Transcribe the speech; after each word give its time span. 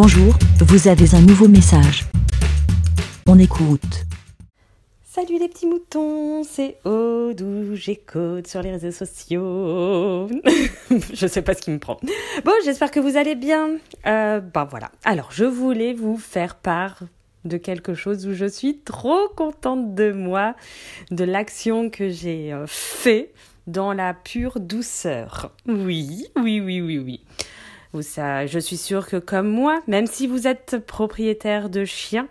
Bonjour, 0.00 0.32
vous 0.60 0.86
avez 0.86 1.12
un 1.16 1.20
nouveau 1.20 1.48
message. 1.48 2.04
On 3.26 3.36
écoute. 3.36 4.04
Salut 5.02 5.40
les 5.40 5.48
petits 5.48 5.66
moutons, 5.66 6.44
c'est 6.44 6.76
Aude 6.84 7.42
ou 7.42 7.74
j'écoute 7.74 8.46
sur 8.46 8.62
les 8.62 8.70
réseaux 8.70 8.92
sociaux. 8.92 10.28
je 11.12 11.26
sais 11.26 11.42
pas 11.42 11.54
ce 11.54 11.62
qui 11.62 11.72
me 11.72 11.80
prend. 11.80 11.98
Bon, 12.44 12.52
j'espère 12.64 12.92
que 12.92 13.00
vous 13.00 13.16
allez 13.16 13.34
bien. 13.34 13.78
Euh, 14.06 14.38
ben 14.38 14.66
voilà. 14.66 14.92
Alors, 15.04 15.32
je 15.32 15.44
voulais 15.44 15.94
vous 15.94 16.16
faire 16.16 16.54
part 16.54 17.00
de 17.44 17.56
quelque 17.56 17.94
chose 17.94 18.24
où 18.28 18.34
je 18.34 18.46
suis 18.46 18.78
trop 18.78 19.26
contente 19.34 19.96
de 19.96 20.12
moi, 20.12 20.54
de 21.10 21.24
l'action 21.24 21.90
que 21.90 22.08
j'ai 22.08 22.52
euh, 22.52 22.66
fait 22.68 23.32
dans 23.66 23.92
la 23.92 24.14
pure 24.14 24.60
douceur. 24.60 25.52
Oui, 25.66 26.28
oui, 26.36 26.60
oui, 26.60 26.80
oui, 26.80 26.98
oui. 26.98 27.20
Ou 27.94 28.02
ça, 28.02 28.46
je 28.46 28.58
suis 28.58 28.76
sûre 28.76 29.06
que 29.06 29.16
comme 29.16 29.48
moi, 29.48 29.80
même 29.86 30.06
si 30.06 30.26
vous 30.26 30.46
êtes 30.46 30.78
propriétaire 30.86 31.70
de 31.70 31.84
chiens, 31.84 32.28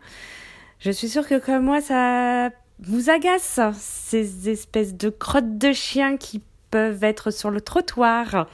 je 0.79 0.91
suis 0.91 1.09
sûre 1.09 1.27
que 1.27 1.39
comme 1.39 1.63
moi, 1.65 1.81
ça 1.81 2.51
vous 2.79 3.09
agace, 3.09 3.59
ces 3.73 4.49
espèces 4.49 4.95
de 4.95 5.09
crottes 5.09 5.57
de 5.57 5.73
chiens 5.73 6.17
qui 6.17 6.43
peuvent 6.69 7.03
être 7.03 7.31
sur 7.31 7.49
le 7.49 7.61
trottoir. 7.61 8.47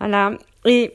Voilà. 0.00 0.32
Et 0.64 0.92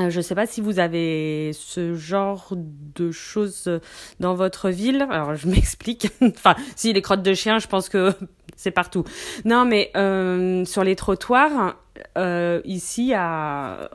euh, 0.00 0.10
je 0.10 0.18
ne 0.18 0.22
sais 0.22 0.34
pas 0.34 0.46
si 0.46 0.60
vous 0.60 0.78
avez 0.78 1.52
ce 1.54 1.94
genre 1.94 2.52
de 2.54 3.10
choses 3.10 3.80
dans 4.20 4.34
votre 4.34 4.70
ville. 4.70 5.06
Alors, 5.10 5.34
je 5.34 5.48
m'explique. 5.48 6.08
enfin, 6.20 6.56
si 6.76 6.92
les 6.92 7.00
crottes 7.00 7.22
de 7.22 7.34
chiens, 7.34 7.58
je 7.58 7.68
pense 7.68 7.88
que 7.88 8.12
c'est 8.56 8.70
partout. 8.70 9.04
Non, 9.44 9.64
mais 9.64 9.90
euh, 9.96 10.64
sur 10.64 10.84
les 10.84 10.96
trottoirs, 10.96 11.76
euh, 12.18 12.60
ici, 12.64 13.12
à, 13.14 13.88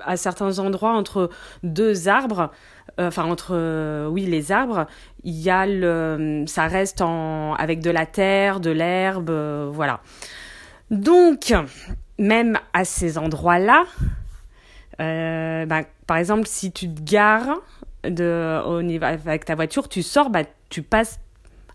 à 0.00 0.16
certains 0.16 0.58
endroits, 0.58 0.92
entre 0.92 1.30
deux 1.62 2.08
arbres, 2.08 2.50
euh, 3.00 3.08
enfin 3.08 3.24
entre 3.24 4.08
oui 4.08 4.26
les 4.26 4.52
arbres, 4.52 4.86
il 5.24 5.34
y 5.34 5.50
a 5.50 5.66
le, 5.66 6.44
ça 6.46 6.66
reste 6.66 7.00
en 7.00 7.54
avec 7.54 7.80
de 7.80 7.90
la 7.90 8.06
terre, 8.06 8.60
de 8.60 8.70
l'herbe, 8.70 9.30
voilà. 9.72 10.00
Donc 10.90 11.54
même 12.18 12.58
à 12.74 12.84
ces 12.84 13.18
endroits-là, 13.18 13.84
bah, 14.98 15.82
par 16.06 16.16
exemple 16.16 16.46
si 16.46 16.70
tu 16.70 16.92
te 16.92 17.00
gares 17.02 17.56
de 18.04 18.60
au 18.66 18.82
niveau 18.82 19.04
avec 19.04 19.44
ta 19.44 19.54
voiture, 19.54 19.88
tu 19.88 20.02
sors, 20.02 20.28
bah 20.28 20.42
tu 20.68 20.82
passes 20.82 21.18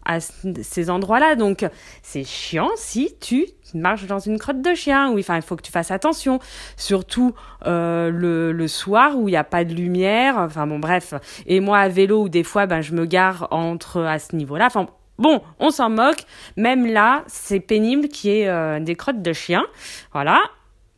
à 0.07 0.19
ces 0.19 0.89
endroits-là. 0.89 1.35
Donc, 1.35 1.65
c'est 2.01 2.23
chiant 2.23 2.69
si 2.75 3.15
tu 3.19 3.45
marches 3.75 4.07
dans 4.07 4.19
une 4.19 4.39
crotte 4.39 4.61
de 4.61 4.73
chien. 4.73 5.11
Oui, 5.11 5.21
enfin, 5.21 5.35
il 5.35 5.41
faut 5.41 5.55
que 5.55 5.61
tu 5.61 5.71
fasses 5.71 5.91
attention. 5.91 6.39
Surtout 6.77 7.35
euh, 7.65 8.09
le, 8.09 8.67
soir 8.67 9.17
où 9.17 9.27
il 9.27 9.31
n'y 9.31 9.37
a 9.37 9.43
pas 9.43 9.63
de 9.63 9.73
lumière. 9.73 10.37
Enfin, 10.37 10.65
bon, 10.65 10.79
bref. 10.79 11.13
Et 11.45 11.59
moi, 11.59 11.79
à 11.79 11.89
vélo, 11.89 12.23
où 12.23 12.29
des 12.29 12.43
fois, 12.43 12.65
ben, 12.65 12.81
je 12.81 12.93
me 12.93 13.05
gare 13.05 13.47
entre 13.51 14.01
à 14.01 14.17
ce 14.17 14.35
niveau-là. 14.35 14.65
Enfin, 14.65 14.87
Bon, 15.17 15.41
on 15.59 15.71
s'en 15.71 15.89
moque. 15.89 16.25
Même 16.57 16.85
là, 16.85 17.23
c'est 17.25 17.59
pénible 17.59 18.07
qu'il 18.07 18.29
y 18.29 18.41
ait 18.41 18.47
euh, 18.47 18.79
des 18.79 18.95
crottes 18.95 19.23
de 19.23 19.33
chien. 19.33 19.65
Voilà. 20.13 20.39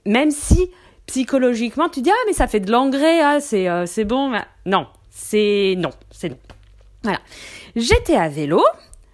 Même 0.05 0.30
si 0.31 0.69
psychologiquement, 1.05 1.87
tu 1.87 2.02
dis 2.02 2.11
ah 2.11 2.23
mais 2.27 2.33
ça 2.33 2.47
fait 2.47 2.59
de 2.59 2.69
l'engrais, 2.69 3.21
ah, 3.21 3.39
c'est 3.39 3.69
euh, 3.69 3.85
bon. 4.05 4.33
Non, 4.65 4.87
c'est 5.09 5.75
non, 5.77 5.91
c'est 6.11 6.30
non. 6.30 6.37
Voilà. 7.03 7.19
J'étais 7.75 8.15
à 8.15 8.27
vélo 8.27 8.61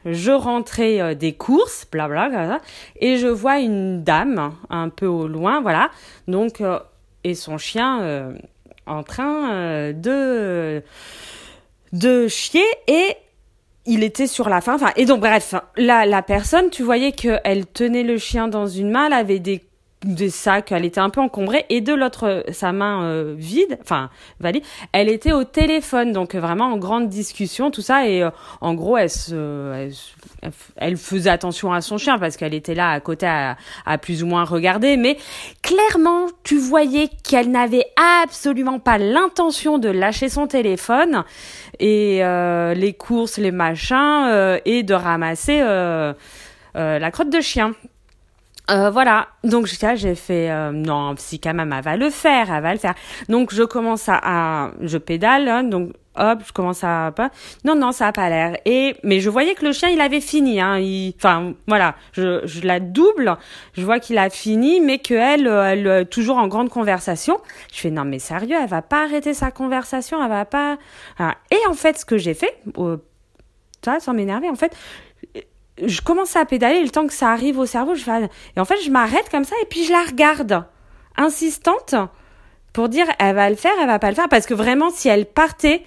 je 0.06 0.32
rentrais 0.32 1.02
euh, 1.02 1.16
des 1.16 1.34
courses, 1.34 1.86
bla, 1.92 2.60
et 3.00 3.18
je 3.18 3.28
vois 3.28 3.60
une 3.60 4.04
dame 4.04 4.54
un 4.70 4.90
peu 4.90 5.08
au 5.08 5.28
loin, 5.28 5.62
voilà, 5.62 5.90
donc 6.28 6.62
euh, 6.62 6.80
et 7.24 7.34
son 7.34 7.58
chien 7.58 8.02
euh, 8.02 8.34
en 8.86 9.04
train 9.04 9.92
de 9.94 10.84
de 11.92 12.28
chier 12.28 12.66
et 12.88 13.16
il 13.88 14.04
était 14.04 14.28
sur 14.28 14.50
la 14.50 14.62
fin, 14.62 14.76
enfin 14.76 14.92
et 14.96 15.06
donc 15.06 15.22
bref, 15.22 15.56
la 15.76 16.06
la 16.06 16.22
personne, 16.22 16.70
tu 16.70 16.84
voyais 16.84 17.12
qu'elle 17.12 17.66
tenait 17.66 18.04
le 18.04 18.18
chien 18.18 18.48
dans 18.48 18.68
une 18.68 18.92
main, 18.92 19.08
elle 19.08 19.14
avait 19.14 19.40
des 19.40 19.64
des 20.14 20.30
sacs, 20.30 20.72
elle 20.72 20.86
était 20.86 21.00
un 21.00 21.10
peu 21.10 21.22
encombrée, 21.22 21.66
et 21.70 21.82
de 21.82 21.94
l'autre, 21.94 22.44
sa 22.52 22.72
main 22.72 23.04
euh, 23.04 23.36
vide, 23.38 23.78
enfin 23.82 24.10
valide, 24.40 24.64
elle 24.92 25.10
était 25.10 25.32
au 25.32 25.44
téléphone, 25.44 26.12
donc 26.12 26.36
vraiment 26.36 26.66
en 26.66 26.78
grande 26.78 27.10
discussion, 27.10 27.72
tout 27.72 27.82
ça, 27.82 28.08
et 28.08 28.24
euh, 28.24 28.30
en 28.62 28.74
gros, 28.74 28.98
elle, 28.98 29.10
elle, 30.78 30.98
faisait 30.98 31.30
attention 31.30 31.74
à 31.74 31.82
son 31.82 31.98
chien 31.98 32.20
parce 32.20 32.38
qu'elle 32.38 32.54
était 32.54 32.76
là 32.76 32.92
à 32.92 33.00
côté 33.00 33.26
à, 33.26 33.98
plus 33.98 34.24
ou 34.24 34.28
moins 34.28 34.44
regarder, 34.44 34.98
mais 34.98 35.18
clairement, 35.62 36.28
tu 36.44 36.58
voyais 36.58 37.10
qu'elle 37.24 37.50
n'avait 37.50 37.86
absolument 38.24 38.80
pas 38.80 38.98
l'intention 38.98 39.78
de 39.78 39.90
lâcher 39.90 40.30
son 40.30 40.48
téléphone 40.48 41.24
et 41.80 42.24
euh, 42.24 42.74
les 42.74 42.94
courses, 42.94 43.38
les 43.38 43.52
machins, 43.52 44.60
et 44.66 44.84
de 44.84 44.94
ramasser 44.94 45.60
la 45.60 47.12
crotte 47.12 47.30
de 47.30 47.42
chien. 47.42 47.74
Euh, 48.72 48.90
voilà, 48.90 49.28
donc 49.44 49.68
j'ai 49.68 50.16
fait 50.16 50.50
euh, 50.50 50.72
non 50.72 51.14
si 51.18 51.40
quand 51.40 51.54
même 51.54 51.72
elle 51.72 51.84
va 51.84 51.98
le 51.98 52.10
faire, 52.10 52.52
elle 52.52 52.64
va 52.64 52.74
le 52.74 52.80
faire. 52.80 52.96
Donc 53.30 53.54
je 53.54 53.64
commence 53.64 54.10
à, 54.10 54.72
je 54.82 54.98
pédale, 54.98 55.48
hein, 55.48 55.64
donc 55.64 55.92
hop, 56.16 56.40
je 56.48 56.52
commence 56.52 56.84
à 56.84 57.12
pas. 57.16 57.30
Non 57.64 57.76
non 57.76 57.92
ça 57.92 58.08
a 58.08 58.12
pas 58.12 58.28
l'air. 58.28 58.58
Et 58.66 58.96
mais 59.04 59.20
je 59.20 59.30
voyais 59.30 59.54
que 59.54 59.66
le 59.66 59.72
chien 59.72 59.90
il 59.90 60.02
avait 60.02 60.22
fini, 60.22 60.60
hein. 60.60 60.80
enfin 61.16 61.54
voilà, 61.68 61.94
je, 62.14 62.42
je 62.46 62.62
la 62.62 62.80
double, 62.80 63.38
je 63.74 63.84
vois 63.84 64.00
qu'il 64.00 64.18
a 64.18 64.32
fini, 64.32 64.80
mais 64.80 64.98
que 64.98 65.14
elle, 65.14 65.46
elle 65.48 66.08
toujours 66.08 66.38
en 66.38 66.48
grande 66.48 66.70
conversation. 66.70 67.38
Je 67.72 67.80
fais 67.80 67.92
non 67.92 68.06
mais 68.06 68.20
sérieux, 68.20 68.58
elle 68.60 68.70
va 68.70 68.82
pas 68.82 69.04
arrêter 69.04 69.36
sa 69.36 69.52
conversation, 69.52 70.24
elle 70.24 70.30
va 70.30 70.46
pas. 70.46 70.78
Et 71.52 71.68
en 71.70 71.76
fait 71.76 72.00
ce 72.00 72.06
que 72.06 72.18
j'ai 72.18 72.34
fait, 72.34 72.58
euh, 72.80 72.98
ça 73.84 74.00
sans 74.00 74.14
m'énerver 74.14 74.50
en 74.50 74.56
fait 74.56 74.76
je 75.84 76.02
commence 76.02 76.36
à 76.36 76.46
pédaler 76.46 76.82
le 76.82 76.90
temps 76.90 77.08
que 77.08 77.14
ça 77.14 77.30
arrive 77.32 77.60
au 77.60 77.66
cerveau. 77.66 77.96
Je 77.96 78.04
fais, 78.04 78.30
et 78.56 78.60
en 78.60 78.66
fait, 78.66 78.82
je 78.84 78.90
m'arrête 78.90 79.30
comme 79.30 79.44
ça 79.44 79.56
et 79.62 79.66
puis 79.66 79.84
je 79.84 79.92
la 79.92 80.04
regarde, 80.04 80.66
insistante, 81.18 81.96
pour 82.74 82.90
dire 82.90 83.08
elle 83.20 83.36
va 83.36 83.50
le 83.50 83.56
faire, 83.56 83.72
elle 83.80 83.88
va 83.88 84.00
pas 84.00 84.10
le 84.10 84.16
faire. 84.16 84.30
Parce 84.30 84.46
que 84.46 84.54
vraiment, 84.54 84.90
si 84.90 85.08
elle 85.08 85.26
partait, 85.26 85.84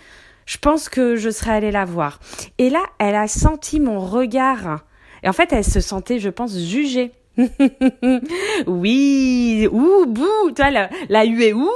je 0.47 0.59
pense 0.59 0.89
que 0.89 1.17
je 1.17 1.31
serais 1.31 1.53
allée 1.53 1.71
la 1.71 1.85
voir. 1.85 2.21
Et 2.59 2.71
là, 2.71 2.83
elle 2.99 3.15
a 3.15 3.29
senti 3.29 3.81
mon 3.81 4.01
regard. 4.01 4.85
Et 5.23 5.29
en 5.29 5.33
fait, 5.33 5.53
elle 5.53 5.65
se 5.65 5.81
sentait, 5.81 6.19
je 6.19 6.31
pense, 6.31 6.57
jugée. 6.57 7.13
oui, 8.67 9.69
ouh, 9.71 10.07
bouh, 10.07 10.51
toi, 10.57 10.71
la, 10.71 10.89
la 11.09 11.25
huée, 11.25 11.53
ouh. 11.53 11.69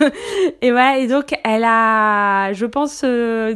et 0.60 0.72
ouais, 0.72 1.04
et 1.04 1.06
donc, 1.06 1.34
elle 1.44 1.64
a, 1.64 2.52
je 2.52 2.66
pense, 2.66 3.02
euh, 3.04 3.54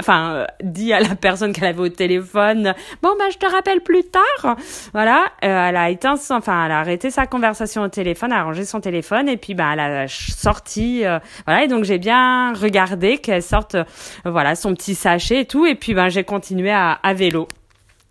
enfin, 0.00 0.32
euh, 0.32 0.44
dit 0.62 0.92
à 0.92 1.00
la 1.00 1.14
personne 1.20 1.52
qu'elle 1.52 1.68
avait 1.68 1.80
au 1.80 1.88
téléphone, 1.88 2.74
bon, 3.02 3.10
bah, 3.18 3.26
je 3.30 3.38
te 3.38 3.46
rappelle 3.46 3.80
plus 3.80 4.04
tard. 4.04 4.56
Voilà, 4.92 5.26
euh, 5.44 5.68
elle 5.68 5.76
a 5.76 5.90
éteint, 5.90 6.16
enfin, 6.30 6.66
elle 6.66 6.72
a 6.72 6.80
arrêté 6.80 7.10
sa 7.10 7.26
conversation 7.26 7.82
au 7.82 7.88
téléphone, 7.88 8.32
a 8.32 8.42
rangé 8.42 8.64
son 8.64 8.80
téléphone 8.80 9.28
et 9.28 9.36
puis, 9.36 9.54
bah, 9.54 9.70
elle 9.72 9.80
a 9.80 10.06
sorti, 10.08 11.04
euh, 11.04 11.18
voilà, 11.46 11.64
et 11.64 11.68
donc 11.68 11.84
j'ai 11.84 11.98
bien 11.98 12.52
regardé 12.54 13.18
qu'elle 13.18 13.42
sorte, 13.42 13.76
voilà, 14.24 14.54
son 14.54 14.74
petit 14.74 14.94
sachet 14.94 15.40
et 15.40 15.44
tout, 15.44 15.66
et 15.66 15.74
puis, 15.74 15.94
ben, 15.94 16.08
j'ai 16.08 16.24
continué 16.24 16.70
à, 16.70 16.92
à 16.92 17.14
vélo. 17.14 17.48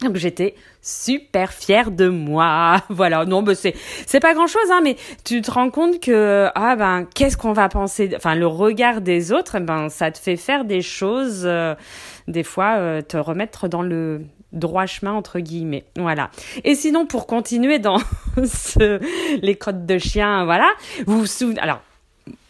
Donc 0.02 0.18
j'étais 0.18 0.56
super 0.85 1.51
fière 1.51 1.91
de 1.91 2.07
moi. 2.07 2.81
Voilà, 2.90 3.25
non, 3.25 3.41
bah 3.41 3.56
c'est 3.56 3.73
c'est 4.06 4.19
pas 4.19 4.34
grand 4.34 4.47
chose, 4.47 4.69
hein, 4.72 4.79
mais 4.84 4.96
tu 5.25 5.41
te 5.41 5.51
rends 5.51 5.69
compte 5.69 6.00
que 6.00 6.47
ah 6.56 6.75
ben 6.75 7.06
qu'est-ce 7.13 7.35
qu'on 7.35 7.51
va 7.51 7.68
penser, 7.68 8.12
enfin 8.16 8.35
le 8.35 8.47
regard 8.47 9.01
des 9.01 9.34
autres, 9.34 9.59
ben 9.59 9.90
ça 9.90 10.12
te 10.12 10.18
fait 10.18 10.38
faire 10.38 10.63
des 10.63 10.81
choses, 10.81 11.41
euh, 11.45 11.75
des 12.28 12.44
fois 12.44 12.75
euh, 12.78 13.01
te 13.01 13.18
remettre 13.18 13.68
dans 13.68 13.81
le 13.81 14.22
droit 14.53 14.85
chemin 14.85 15.13
entre 15.13 15.40
guillemets. 15.40 15.85
Voilà. 15.97 16.29
Et 16.63 16.75
sinon 16.75 17.06
pour 17.06 17.25
continuer 17.25 17.79
dans 17.79 17.97
les 19.41 19.56
crottes 19.56 19.85
de 19.85 19.97
chien, 19.97 20.45
voilà, 20.45 20.69
vous 21.07 21.19
vous 21.19 21.25
souvenez 21.25 21.59
alors 21.59 21.81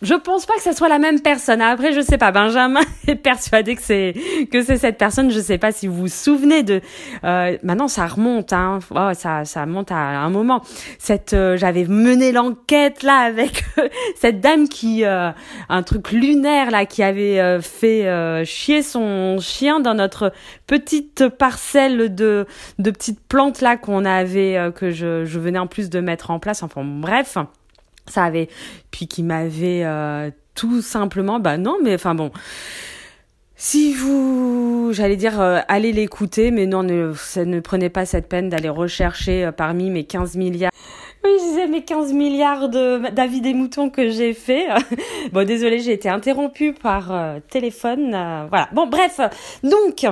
je 0.01 0.13
pense 0.13 0.45
pas 0.45 0.56
que 0.56 0.62
ça 0.62 0.74
soit 0.74 0.88
la 0.88 1.00
même 1.00 1.21
personne. 1.21 1.62
Après, 1.62 1.92
je 1.92 2.00
sais 2.00 2.18
pas. 2.18 2.31
Benjamin 2.31 2.81
persuadé 3.24 3.75
que 3.75 3.81
c'est 3.81 4.13
que 4.52 4.62
c'est 4.63 4.78
cette 4.78 4.98
personne. 4.98 5.31
Je 5.31 5.40
sais 5.40 5.57
pas 5.57 5.72
si 5.72 5.88
vous 5.88 5.96
vous 5.96 6.07
souvenez 6.07 6.63
de. 6.63 6.81
Euh, 7.24 7.57
maintenant, 7.63 7.88
ça 7.88 8.06
remonte. 8.07 8.54
Hein. 8.54 8.80
Oh, 8.92 9.12
ça 9.13 9.46
ça 9.46 9.66
monte 9.66 9.92
à 9.92 9.96
un 9.96 10.30
moment. 10.30 10.62
Cette 11.00 11.34
euh, 11.34 11.57
j'avais 11.57 11.86
mené 11.86 12.31
l'enquête 12.31 13.04
là 13.04 13.19
avec 13.19 13.66
euh, 13.78 13.88
cette 14.16 14.42
dame 14.42 14.68
qui 14.68 15.06
euh, 15.06 15.31
un 15.69 15.84
truc 15.84 16.12
lunaire 16.12 16.72
là 16.72 16.86
qui 16.86 17.04
avait 17.04 17.60
fait 17.62 18.46
chier 18.46 18.81
son 18.81 19.38
chien 19.40 19.80
dans 19.80 19.94
notre 19.94 20.31
petite 20.68 21.28
parcelle 21.30 22.13
de 22.13 22.46
de 22.80 22.92
petites 22.92 23.19
plantes 23.19 23.62
là 23.62 23.78
qu'on 23.78 24.06
avait 24.06 24.72
que 24.75 24.92
je 24.92 25.25
je 25.25 25.40
venais 25.40 25.60
en 25.60 25.68
plus 25.68 25.90
de 25.90 26.00
mettre 26.00 26.31
en 26.31 26.40
place. 26.40 26.63
Enfin 26.63 26.84
bref 26.84 27.38
ça 28.07 28.24
avait 28.24 28.50
puis 28.92 29.07
qui 29.07 29.24
m'avait 29.24 29.84
euh, 29.84 30.30
tout 30.54 30.81
simplement 30.81 31.40
bah 31.40 31.57
non 31.57 31.78
mais 31.84 31.96
enfin 31.96 32.16
bon 32.16 32.31
si 33.57 33.94
vous 33.94 34.90
j'allais 34.92 35.16
dire 35.16 35.40
euh, 35.40 35.60
allez 35.68 35.94
l'écouter 35.94 36.52
mais 36.52 36.66
non 36.66 36.84
ne 36.84 37.13
ne 37.44 37.60
prenez 37.60 37.90
pas 37.90 38.06
cette 38.06 38.28
peine 38.28 38.50
d'aller 38.50 38.69
rechercher 38.69 39.46
euh, 39.46 39.52
parmi 39.52 39.90
mes 39.90 40.04
15 40.04 40.36
milliards 40.36 40.72
Oui, 41.24 41.31
je 41.40 41.72
mes 41.72 41.84
15 41.84 42.13
milliards 42.13 42.69
d'avis 42.69 43.42
des 43.42 43.54
moutons 43.54 43.90
que 43.90 44.10
j'ai 44.10 44.34
fait. 44.34 44.68
bon, 45.31 45.48
désolé, 45.48 45.80
j'ai 45.80 45.94
été 45.94 46.10
interrompue 46.10 46.74
par 46.74 47.12
euh, 47.12 47.40
téléphone. 47.50 48.12
voilà. 48.50 48.69
Bon, 48.74 48.88
bref. 48.88 49.19
Donc, 49.63 50.06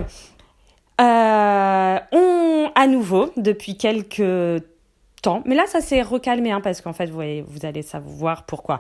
on, 1.00 2.72
à 2.76 2.88
nouveau, 2.88 3.30
depuis 3.38 3.78
quelques 3.78 4.64
mais 5.46 5.56
là, 5.56 5.66
ça 5.68 5.82
s'est 5.82 6.02
recalmé, 6.02 6.52
hein, 6.52 6.62
parce 6.62 6.82
qu'en 6.82 6.94
fait, 6.94 7.10
vous, 7.10 7.22
allez 7.64 7.82
savoir 7.82 8.44
pourquoi. 8.44 8.80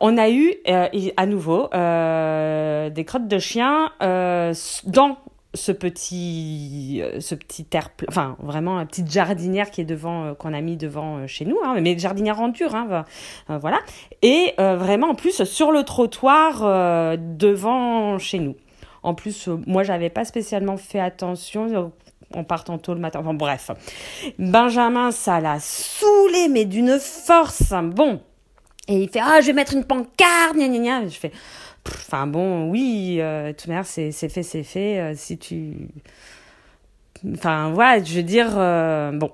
On 0.00 0.16
a 0.18 0.30
eu, 0.30 0.54
euh, 0.68 0.88
à 1.16 1.26
nouveau, 1.26 1.68
euh, 1.74 2.90
des 2.90 3.04
crottes 3.04 3.28
de 3.28 3.38
chiens 3.38 3.90
euh, 4.02 4.54
dans 4.86 5.18
ce 5.54 5.70
petit 5.70 7.02
ce 7.20 7.34
petit 7.34 7.66
terre 7.66 7.90
enfin 8.08 8.38
vraiment 8.38 8.80
une 8.80 8.86
petite 8.86 9.12
jardinière 9.12 9.70
qui 9.70 9.82
est 9.82 9.84
devant 9.84 10.34
qu'on 10.34 10.54
a 10.54 10.62
mis 10.62 10.78
devant 10.78 11.26
chez 11.26 11.44
nous 11.44 11.58
hein, 11.62 11.76
mais 11.78 11.98
jardinière 11.98 12.40
en 12.40 12.48
dur 12.48 12.74
hein, 12.74 13.04
voilà. 13.60 13.78
Et 14.22 14.54
vraiment 14.56 15.10
en 15.10 15.14
plus 15.14 15.44
sur 15.44 15.70
le 15.70 15.82
trottoir 15.82 16.62
devant 17.18 18.18
chez 18.18 18.38
nous. 18.38 18.56
En 19.02 19.12
plus 19.12 19.50
moi 19.66 19.82
j'avais 19.82 20.08
pas 20.08 20.24
spécialement 20.24 20.78
fait 20.78 21.00
attention 21.00 21.92
en 22.36 22.44
partant 22.44 22.78
tôt 22.78 22.94
le 22.94 23.00
matin 23.00 23.20
enfin 23.20 23.34
bref 23.34 23.70
Benjamin 24.38 25.10
ça 25.10 25.40
l'a 25.40 25.58
saoulé 25.60 26.48
mais 26.48 26.64
d'une 26.64 26.98
force 26.98 27.72
bon 27.84 28.20
et 28.88 29.02
il 29.02 29.08
fait 29.08 29.20
ah 29.22 29.40
je 29.40 29.46
vais 29.46 29.52
mettre 29.52 29.74
une 29.74 29.84
pancarte 29.84 30.54
gna 30.56 30.68
gna 30.68 30.78
gna 30.78 31.08
je 31.08 31.18
fais 31.18 31.32
Enfin 31.86 32.26
bon, 32.26 32.70
oui, 32.70 33.16
euh, 33.20 33.48
de 33.48 33.52
toute 33.52 33.68
manière, 33.68 33.86
c'est 33.86 34.12
fait, 34.12 34.42
c'est 34.42 34.62
fait. 34.62 35.00
euh, 35.00 35.14
si 35.16 35.38
tu. 35.38 35.88
Enfin 37.34 37.70
voilà, 37.72 38.02
je 38.02 38.14
veux 38.14 38.22
dire, 38.22 38.50
euh, 38.56 39.12
bon. 39.12 39.32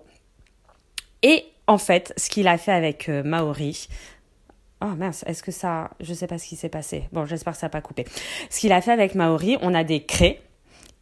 Et 1.22 1.44
en 1.66 1.78
fait, 1.78 2.12
ce 2.16 2.28
qu'il 2.30 2.48
a 2.48 2.58
fait 2.58 2.72
avec 2.72 3.08
Maori. 3.08 3.88
Oh 4.80 4.86
mince, 4.96 5.24
est-ce 5.26 5.42
que 5.42 5.50
ça. 5.50 5.90
Je 6.00 6.14
sais 6.14 6.26
pas 6.26 6.38
ce 6.38 6.46
qui 6.46 6.56
s'est 6.56 6.68
passé. 6.68 7.04
Bon, 7.12 7.26
j'espère 7.26 7.54
que 7.54 7.58
ça 7.58 7.66
n'a 7.66 7.70
pas 7.70 7.80
coupé. 7.80 8.04
Ce 8.48 8.60
qu'il 8.60 8.72
a 8.72 8.80
fait 8.80 8.92
avec 8.92 9.14
Maori, 9.14 9.58
on 9.60 9.74
a 9.74 9.84
des 9.84 10.04
craies. 10.04 10.40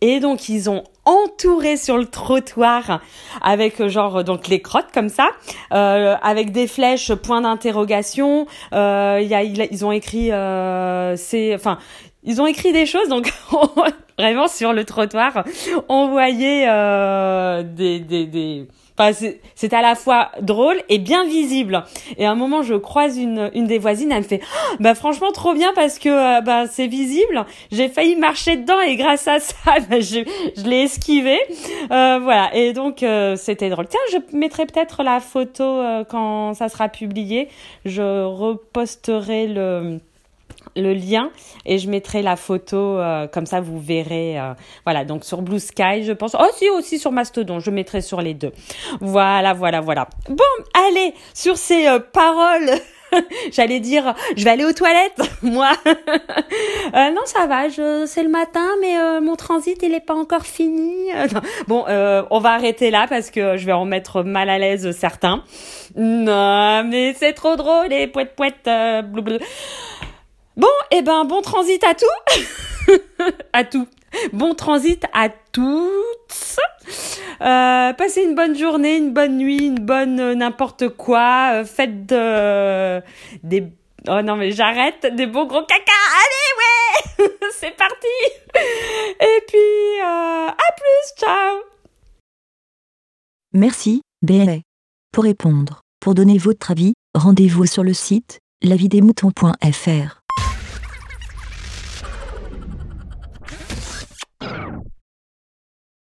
Et 0.01 0.21
donc, 0.21 0.49
ils 0.49 0.71
ont 0.71 0.85
entouré 1.07 1.77
sur 1.79 1.97
le 1.97 2.05
trottoir 2.07 3.01
avec 3.41 3.81
euh, 3.81 3.89
genre 3.89 4.23
donc 4.25 4.49
les 4.49 4.61
crottes 4.61 4.91
comme 4.93 5.09
ça, 5.09 5.29
euh, 5.73 6.15
avec 6.23 6.53
des 6.53 6.67
flèches, 6.67 7.15
point 7.15 7.41
d'interrogation. 7.41 8.47
Euh, 8.75 9.21
y 9.23 9.35
a- 9.35 9.43
ils 9.43 9.85
ont 9.87 9.93
écrit, 9.93 10.33
euh, 10.33 11.17
c'est, 11.17 11.55
enfin, 11.55 11.79
ils 12.27 12.43
ont 12.43 12.47
écrit 12.47 12.73
des 12.73 12.85
choses. 12.87 13.09
Donc 13.09 13.33
vraiment 14.19 14.49
sur 14.49 14.73
le 14.73 14.85
trottoir, 14.85 15.45
on 15.89 16.09
voyait 16.09 16.67
euh, 16.69 17.63
des, 17.63 18.01
des, 18.01 18.27
des. 18.27 18.67
Enfin, 18.99 19.13
c'est- 19.13 19.75
à 19.75 19.83
la 19.83 19.95
fois 19.95 20.31
drôle 20.41 20.77
et 20.89 20.97
bien 20.99 21.27
visible. 21.27 21.85
Et 22.17 22.25
à 22.25 22.31
un 22.31 22.35
moment, 22.35 22.63
je 22.63 22.73
croise 22.75 23.19
une, 23.19 23.51
une 23.55 23.67
des 23.67 23.77
voisines, 23.77 24.11
elle 24.11 24.23
me 24.23 24.27
fait, 24.27 24.41
Ah, 24.43 24.75
bah 24.81 24.95
franchement 24.95 25.33
trop 25.33 25.53
bien 25.53 25.73
parce 25.75 25.99
que 25.99 26.09
euh, 26.09 26.41
bah 26.41 26.67
c'est 26.67 26.87
visible. 26.87 27.45
J'ai 27.71 27.89
failli 27.91 28.17
marcher 28.17 28.57
dedans 28.57 28.81
et 28.81 28.97
grâce 28.97 29.29
à 29.29 29.39
ça, 29.41 29.55
bah, 29.91 30.01
je, 30.01 30.21
je 30.57 30.63
l'ai 30.67 30.85
esquivé. 30.85 31.39
Euh, 31.91 32.19
voilà. 32.23 32.49
Et 32.55 32.73
donc 32.73 33.03
euh, 33.03 33.37
c'était 33.37 33.69
drôle. 33.69 33.87
Tiens, 33.89 34.01
je 34.13 34.35
mettrai 34.37 34.65
peut-être 34.65 35.03
la 35.03 35.21
photo 35.21 35.63
euh, 35.65 36.05
quand 36.05 36.55
ça 36.55 36.71
sera 36.71 36.89
publié. 36.89 37.49
Je 37.85 38.25
reposterai 38.25 39.47
le 39.49 40.01
le 40.75 40.93
lien 40.95 41.31
et 41.65 41.79
je 41.79 41.89
mettrai 41.89 42.23
la 42.23 42.37
photo 42.37 42.77
euh, 42.77 43.27
comme 43.27 43.47
ça 43.47 43.61
vous 43.61 43.79
verrez 43.79 44.39
euh, 44.39 44.55
voilà 44.85 45.05
donc 45.05 45.25
sur 45.25 45.43
Blue 45.43 45.61
Sky 45.61 46.05
je 46.05 46.13
pense 46.13 46.37
oh 46.39 46.47
si 46.57 46.69
aussi 46.71 46.99
sur 46.99 47.13
Mastodon 47.13 47.61
je 47.61 47.71
mettrai 47.71 48.01
sur 48.01 48.21
les 48.21 48.35
deux 48.35 48.53
voilà 49.01 49.53
voilà 49.53 49.81
voilà 49.81 50.09
bon 50.29 50.45
allez 50.75 51.15
sur 51.35 51.57
ces 51.57 51.87
euh, 51.87 51.99
paroles 52.01 52.71
J'allais 53.53 53.81
dire, 53.81 54.15
je 54.37 54.45
vais 54.45 54.51
aller 54.51 54.65
aux 54.65 54.73
toilettes, 54.73 55.21
moi. 55.43 55.73
Euh, 56.95 57.11
non, 57.11 57.23
ça 57.25 57.47
va, 57.47 57.69
c'est 57.69 58.23
le 58.23 58.29
matin, 58.29 58.69
mais 58.81 58.97
euh, 58.97 59.21
mon 59.21 59.35
transit, 59.35 59.77
il 59.83 59.93
est 59.93 60.01
pas 60.01 60.15
encore 60.15 60.47
fini. 60.47 61.13
Euh. 61.13 61.27
Bon, 61.67 61.85
euh, 61.89 62.23
on 62.31 62.39
va 62.39 62.53
arrêter 62.53 62.91
là 62.91 63.07
parce 63.09 63.31
que 63.31 63.57
je 63.57 63.67
vais 63.67 63.73
en 63.73 63.85
mettre 63.85 64.23
mal 64.23 64.49
à 64.49 64.59
l'aise 64.59 64.93
certains. 64.93 65.43
Non, 65.97 66.85
mais 66.85 67.13
c'est 67.15 67.33
trop 67.33 67.57
drôle, 67.57 67.89
les 67.89 68.07
poètes 68.07 68.37
poètes. 68.37 68.71
Et 70.91 71.03
ben, 71.03 71.25
bon 71.25 71.43
transit 71.43 71.83
à 71.85 71.95
tout. 71.95 72.93
à 73.53 73.65
tout. 73.65 73.89
Bon 74.33 74.55
transit 74.55 75.05
à 75.13 75.29
toutes. 75.29 76.57
Euh, 77.41 77.93
passez 77.93 78.23
une 78.23 78.35
bonne 78.35 78.57
journée, 78.57 78.97
une 78.97 79.13
bonne 79.13 79.37
nuit, 79.37 79.59
une 79.59 79.81
bonne 79.81 80.21
euh, 80.21 80.35
n'importe 80.35 80.89
quoi. 80.91 81.51
Euh, 81.55 81.65
faites 81.65 82.07
de, 82.07 83.03
des... 83.43 83.65
Oh 84.09 84.23
non, 84.23 84.37
mais 84.37 84.53
j'arrête. 84.53 85.07
Des 85.15 85.27
bons 85.27 85.47
gros 85.47 85.65
caca. 85.65 85.93
Allez, 86.23 87.29
ouais 87.29 87.37
C'est 87.53 87.77
parti 87.77 88.07
Et 89.21 89.41
puis, 89.49 90.01
à 90.03 90.55
plus, 90.77 91.25
ciao 91.25 91.59
Merci, 93.53 94.03
BLA. 94.23 94.59
Pour 95.13 95.25
répondre, 95.25 95.81
pour 96.01 96.15
donner 96.15 96.39
votre 96.39 96.71
avis, 96.71 96.95
rendez-vous 97.15 97.67
sur 97.67 97.83
le 97.83 97.95
site 97.95 98.39
lavidemouton.fr. 98.63 100.26